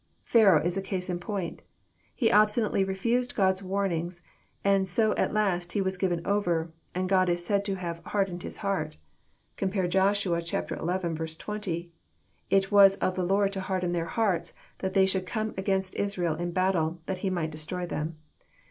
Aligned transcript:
Pharaoh 0.23 0.65
is 0.65 0.77
a 0.77 0.81
case 0.81 1.11
in 1.11 1.19
point. 1.19 1.61
He 2.15 2.31
obstinately 2.31 2.83
refused 2.83 3.35
God's 3.35 3.61
warnings, 3.61 4.23
and 4.63 4.89
so 4.89 5.13
at 5.15 5.31
last 5.31 5.73
He 5.73 5.81
was 5.81 5.95
given 5.95 6.25
over, 6.25 6.71
and 6.95 7.07
God 7.07 7.29
is 7.29 7.45
said 7.45 7.63
to 7.65 7.75
have 7.75 8.03
hardened 8.05 8.41
his 8.41 8.57
heart." 8.65 8.97
Compare 9.57 9.87
Joshua 9.87 10.41
xi. 10.43 10.57
20:" 10.59 11.91
It 12.57 12.71
was 12.71 12.95
of 12.95 13.13
the 13.15 13.21
Lord 13.23 13.53
to 13.53 13.61
harden 13.61 13.91
their 13.91 14.05
hearts, 14.07 14.55
that 14.79 14.95
they 14.95 15.05
should 15.05 15.27
come 15.27 15.53
against 15.55 15.93
Israel 15.93 16.33
in 16.33 16.49
battle, 16.51 16.99
that 17.05 17.19
He 17.19 17.29
might 17.29 17.51
destroy 17.51 17.85
them." 17.85 18.17